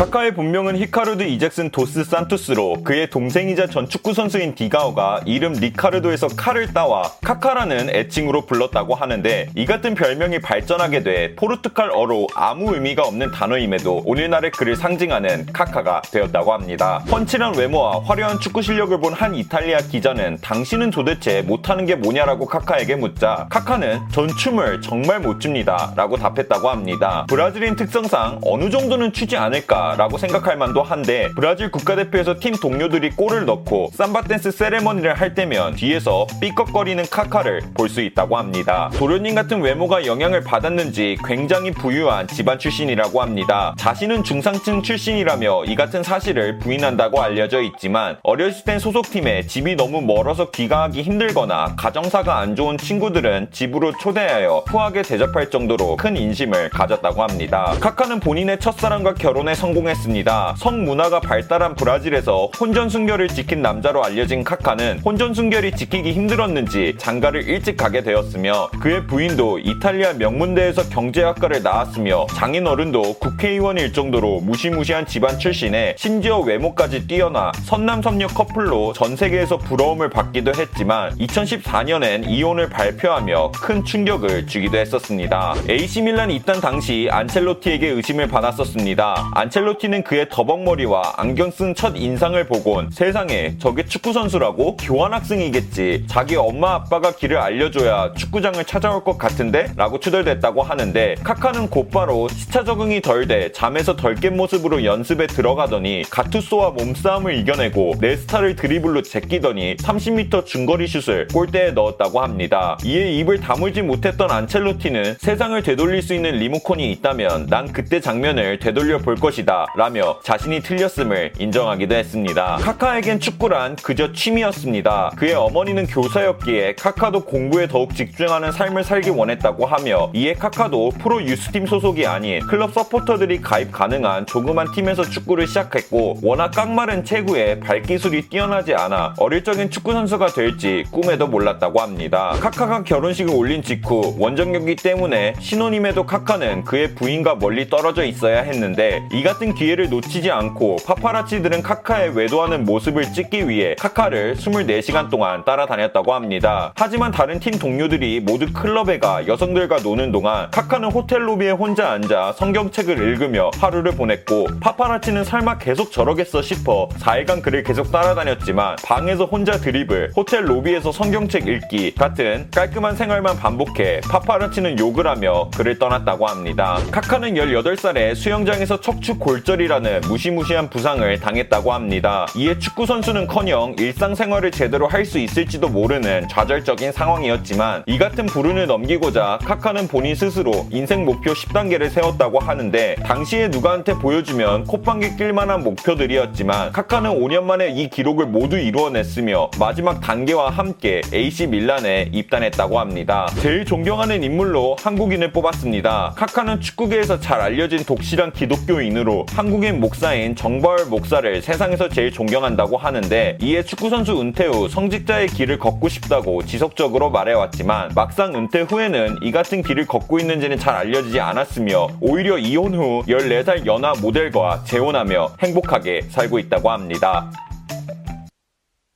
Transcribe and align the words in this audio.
카카의 0.00 0.32
본명은 0.32 0.78
히카르드 0.78 1.24
이젝손 1.24 1.68
도스 1.68 2.04
산투스로 2.04 2.84
그의 2.84 3.10
동생이자 3.10 3.66
전 3.66 3.86
축구 3.86 4.14
선수인 4.14 4.54
디가오가 4.54 5.20
이름 5.26 5.52
리카르도에서 5.52 6.28
칼을 6.38 6.72
따와 6.72 7.02
카카라는 7.22 7.90
애칭으로 7.90 8.46
불렀다고 8.46 8.94
하는데 8.94 9.50
이 9.54 9.66
같은 9.66 9.94
별명이 9.94 10.38
발전하게 10.38 11.02
돼 11.02 11.34
포르투갈어로 11.36 12.28
아무 12.34 12.74
의미가 12.74 13.02
없는 13.02 13.30
단어임에도 13.30 14.04
오늘날의 14.06 14.52
그를 14.52 14.74
상징하는 14.74 15.52
카카가 15.52 16.00
되었다고 16.10 16.54
합니다. 16.54 17.04
훤칠한 17.06 17.56
외모와 17.56 18.00
화려한 18.02 18.40
축구 18.40 18.62
실력을 18.62 18.98
본 18.98 19.10
한 19.12 19.34
이탈리아 19.34 19.80
기자는 19.80 20.38
당신은 20.40 20.92
도대체 20.92 21.42
못하는 21.42 21.84
게 21.84 21.94
뭐냐라고 21.94 22.46
카카에게 22.46 22.96
묻자 22.96 23.48
카카는 23.50 24.00
전 24.12 24.28
춤을 24.28 24.80
정말 24.80 25.20
못 25.20 25.40
춥니다 25.40 25.92
라고 25.94 26.16
답했다고 26.16 26.70
합니다. 26.70 27.26
브라질인 27.28 27.76
특성상 27.76 28.40
어느 28.46 28.70
정도는 28.70 29.12
추지 29.12 29.36
않을까 29.36 29.89
라고 29.96 30.18
생각할 30.18 30.56
만도 30.56 30.82
한데 30.82 31.28
브라질 31.36 31.70
국가대표에서 31.70 32.36
팀 32.40 32.54
동료들이 32.54 33.10
골을 33.10 33.44
넣고 33.44 33.90
삼바 33.94 34.22
댄스 34.22 34.50
세레머니를 34.50 35.14
할 35.14 35.34
때면 35.34 35.74
뒤에서 35.76 36.26
삐걱거리는 36.40 37.04
카카를 37.10 37.60
볼 37.74 37.90
수 37.90 38.00
있다고 38.00 38.36
합니다. 38.36 38.88
도련님 38.94 39.34
같은 39.34 39.60
외모가 39.60 40.06
영향을 40.06 40.42
받았는지 40.44 41.18
굉장히 41.26 41.72
부유한 41.72 42.28
집안 42.28 42.56
출신이라고 42.56 43.20
합니다. 43.20 43.74
자신은 43.78 44.22
중상층 44.22 44.82
출신이라며 44.82 45.64
이 45.64 45.74
같은 45.74 46.04
사실을 46.04 46.58
부인한다고 46.60 47.20
알려져 47.20 47.62
있지만 47.62 48.16
어렸을 48.22 48.64
땐 48.64 48.78
소속팀에 48.78 49.46
집이 49.48 49.74
너무 49.74 50.00
멀어서 50.02 50.50
귀가하기 50.52 51.02
힘들거나 51.02 51.74
가정사가 51.76 52.38
안 52.38 52.54
좋은 52.54 52.78
친구들은 52.78 53.48
집으로 53.50 53.92
초대하여 53.98 54.62
후하게 54.68 55.02
대접할 55.02 55.50
정도로 55.50 55.96
큰 55.96 56.16
인심을 56.16 56.68
가졌다고 56.68 57.22
합니다. 57.24 57.74
카카는 57.80 58.20
본인의 58.20 58.60
첫사랑과 58.60 59.14
결혼에 59.14 59.54
성공 59.56 59.79
했습니다. 59.88 60.54
성문화가 60.58 61.20
발달한 61.20 61.74
브라질에서 61.74 62.50
혼전순결을 62.58 63.28
지킨 63.28 63.62
남자로 63.62 64.04
알려진 64.04 64.44
카카는 64.44 65.00
혼전순결이 65.00 65.72
지키기 65.72 66.12
힘들었는지 66.12 66.94
장가를 66.98 67.48
일찍 67.48 67.76
가게 67.76 68.02
되었으며 68.02 68.70
그의 68.80 69.06
부인도 69.06 69.58
이탈리아 69.58 70.12
명문대에서 70.12 70.88
경제학과를 70.90 71.62
나왔으며 71.62 72.26
장인어른도 72.34 73.14
국회의원일 73.14 73.92
정도로 73.92 74.40
무시무시한 74.40 75.06
집안 75.06 75.38
출신에 75.38 75.94
심지어 75.96 76.40
외모까지 76.40 77.06
뛰어나 77.06 77.52
선남선녀 77.64 78.28
커플로 78.28 78.92
전 78.92 79.16
세계에서 79.16 79.58
부러움을 79.58 80.10
받기도 80.10 80.52
했지만 80.56 81.16
2014년엔 81.18 82.28
이혼을 82.28 82.68
발표하며 82.68 83.52
큰 83.52 83.84
충격을 83.84 84.46
주기도 84.46 84.78
했었습니다. 84.78 85.54
AC밀란 85.68 86.30
입단 86.30 86.60
당시 86.60 87.08
안첼로티에게 87.10 87.88
의심을 87.88 88.28
받았었습니다. 88.28 89.30
안첼로 89.34 89.69
티는 89.78 90.02
그의 90.04 90.28
더벅머리와 90.30 91.14
안경 91.16 91.50
쓴 91.50 91.74
첫 91.74 91.94
인상을 91.96 92.42
보곤 92.46 92.90
세상에 92.90 93.56
저게 93.58 93.84
축구선수라고 93.84 94.76
교환학생이겠지. 94.76 96.04
자기 96.08 96.36
엄마 96.36 96.74
아빠가 96.74 97.12
길을 97.12 97.36
알려줘야 97.36 98.12
축구장을 98.14 98.62
찾아올 98.64 99.04
것 99.04 99.16
같은데? 99.16 99.72
라고 99.76 100.00
추덜댔다고 100.00 100.62
하는데 100.62 101.14
카카는 101.22 101.68
곧바로 101.70 102.28
시차 102.28 102.64
적응이 102.64 103.00
덜 103.02 103.26
돼 103.26 103.52
잠에서 103.52 103.96
덜 103.96 104.14
깬 104.16 104.36
모습으로 104.36 104.84
연습에 104.84 105.26
들어가더니 105.26 106.02
가투소와 106.10 106.70
몸싸움을 106.70 107.36
이겨내고 107.38 107.94
네스타를 108.00 108.56
드리블로 108.56 109.02
제끼더니 109.02 109.76
30m 109.76 110.44
중거리 110.44 110.86
슛을 110.88 111.28
골대에 111.28 111.70
넣었다고 111.70 112.20
합니다. 112.20 112.76
이에 112.84 113.12
입을 113.12 113.40
다물지 113.40 113.82
못했던 113.82 114.30
안첼로티는 114.30 115.16
세상을 115.18 115.62
되돌릴 115.62 116.02
수 116.02 116.14
있는 116.14 116.32
리모컨이 116.32 116.90
있다면 116.92 117.46
난 117.46 117.72
그때 117.72 118.00
장면을 118.00 118.58
되돌려 118.58 118.98
볼 118.98 119.14
것이다 119.16 119.59
라며 119.76 120.18
자신이 120.22 120.60
틀렸음을 120.60 121.32
인정하기도 121.38 121.94
했습니다. 121.94 122.58
카카에겐 122.60 123.20
축구란 123.20 123.76
그저 123.76 124.12
취미였습니다. 124.12 125.12
그의 125.16 125.34
어머니는 125.34 125.86
교사였기에 125.86 126.74
카카도 126.74 127.24
공부에 127.24 127.66
더욱 127.68 127.94
집중하는 127.94 128.52
삶을 128.52 128.84
살기 128.84 129.10
원했다고 129.10 129.66
하며 129.66 130.10
이에 130.14 130.34
카카도 130.34 130.90
프로 131.00 131.22
유스팀 131.22 131.66
소속이 131.66 132.06
아닌 132.06 132.40
클럽 132.46 132.72
서포터들이 132.72 133.40
가입 133.40 133.72
가능한 133.72 134.26
조그만 134.26 134.72
팀에서 134.72 135.02
축구를 135.02 135.46
시작했고 135.46 136.18
워낙 136.22 136.50
깡마른 136.50 137.04
체구에 137.04 137.60
발기술이 137.60 138.28
뛰어나지 138.28 138.74
않아 138.74 139.14
어릴 139.18 139.44
적엔 139.44 139.70
축구 139.70 139.92
선수가 139.92 140.28
될지 140.28 140.84
꿈에도 140.90 141.26
몰랐다고 141.26 141.80
합니다. 141.80 142.34
카카가 142.40 142.84
결혼식을 142.84 143.34
올린 143.34 143.62
직후 143.62 144.16
원정경기 144.18 144.76
때문에 144.76 145.34
신혼임에도 145.38 146.06
카카는 146.06 146.64
그의 146.64 146.94
부인과 146.94 147.36
멀리 147.36 147.68
떨어져 147.68 148.04
있어야 148.04 148.42
했는데 148.42 149.02
이 149.12 149.22
같은 149.22 149.39
기회를 149.54 149.88
놓치지 149.88 150.30
않고 150.30 150.76
파파라치들은 150.86 151.62
카카의 151.62 152.16
외도하는 152.16 152.64
모습을 152.64 153.12
찍기 153.12 153.48
위해 153.48 153.74
카카를 153.78 154.36
24시간 154.36 155.10
동안 155.10 155.44
따라다녔다고 155.44 156.12
합니다. 156.12 156.72
하지만 156.76 157.10
다른 157.10 157.40
팀 157.40 157.58
동료들이 157.58 158.20
모두 158.20 158.52
클럽에 158.52 158.98
가 158.98 159.26
여성들과 159.26 159.78
노는 159.78 160.12
동안 160.12 160.50
카카는 160.50 160.92
호텔 160.92 161.26
로비에 161.26 161.52
혼자 161.52 161.90
앉아 161.92 162.34
성경책을 162.34 162.98
읽으며 162.98 163.50
하루를 163.58 163.92
보냈고 163.92 164.46
파파라치는 164.60 165.24
설마 165.24 165.58
계속 165.58 165.90
저러겠어 165.90 166.42
싶어 166.42 166.88
4일간 166.98 167.42
그를 167.42 167.62
계속 167.62 167.90
따라다녔지만 167.90 168.76
방에서 168.84 169.24
혼자 169.24 169.52
드리블, 169.52 170.12
호텔 170.16 170.48
로비에서 170.48 170.92
성경책 170.92 171.48
읽기 171.48 171.94
같은 171.94 172.48
깔끔한 172.50 172.96
생활만 172.96 173.38
반복해 173.38 174.00
파파라치는 174.02 174.78
욕을 174.78 175.06
하며 175.06 175.50
그를 175.56 175.78
떠났다고 175.78 176.26
합니다. 176.26 176.78
카카는 176.90 177.34
18살에 177.34 178.14
수영장에서 178.14 178.80
척추 178.80 179.18
골절이라는 179.30 180.00
무시무시한 180.08 180.68
부상을 180.68 181.20
당했다고 181.20 181.72
합니다. 181.72 182.26
이에 182.34 182.58
축구 182.58 182.84
선수는커녕 182.84 183.76
일상생활을 183.78 184.50
제대로 184.50 184.88
할 184.88 185.00
수 185.10 185.18
있을지도 185.18 185.68
모르는 185.68 186.28
좌절적인 186.28 186.92
상황이었지만 186.92 187.82
이 187.86 187.98
같은 187.98 188.26
불운을 188.26 188.66
넘기고자 188.66 189.38
카카는 189.42 189.88
본인 189.88 190.14
스스로 190.14 190.68
인생 190.70 191.04
목표 191.04 191.32
10단계를 191.32 191.90
세웠다고 191.90 192.38
하는데 192.38 192.94
당시에 193.02 193.48
누구한테 193.48 193.94
보여주면 193.94 194.64
콧방귀 194.64 195.16
낄 195.16 195.32
만한 195.32 195.64
목표들이었지만 195.64 196.72
카카는 196.72 197.10
5년 197.18 197.42
만에 197.44 197.70
이 197.70 197.88
기록을 197.88 198.26
모두 198.26 198.56
이루어냈으며 198.58 199.50
마지막 199.58 200.00
단계와 200.00 200.50
함께 200.50 201.00
AC 201.12 201.46
밀란에 201.48 202.10
입단했다고 202.12 202.78
합니다. 202.78 203.26
제일 203.40 203.64
존경하는 203.64 204.22
인물로 204.22 204.76
한국인을 204.80 205.32
뽑았습니다. 205.32 206.12
카카는 206.14 206.60
축구계에서 206.60 207.18
잘 207.18 207.40
알려진 207.40 207.84
독실한 207.84 208.32
기독교인으로 208.32 209.19
한국인 209.28 209.80
목사인 209.80 210.36
정벌 210.36 210.86
목사를 210.86 211.42
세상에서 211.42 211.88
제일 211.88 212.10
존경한다고 212.12 212.76
하는데 212.76 213.38
이에 213.40 213.62
축구선수 213.62 214.20
은퇴 214.20 214.46
후 214.46 214.68
성직자의 214.68 215.28
길을 215.28 215.58
걷고 215.58 215.88
싶다고 215.88 216.44
지속적으로 216.44 217.10
말해왔지만 217.10 217.92
막상 217.94 218.34
은퇴 218.34 218.62
후에는 218.62 219.18
이 219.22 219.32
같은 219.32 219.62
길을 219.62 219.86
걷고 219.86 220.18
있는지는 220.18 220.58
잘 220.58 220.74
알려지지 220.74 221.20
않았으며 221.20 221.88
오히려 222.00 222.38
이혼 222.38 222.74
후 222.74 223.02
14살 223.06 223.66
연하 223.66 223.92
모델과 224.00 224.64
재혼하며 224.64 225.36
행복하게 225.42 226.02
살고 226.10 226.38
있다고 226.38 226.70
합니다. 226.70 227.30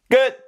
끝! 0.09 0.44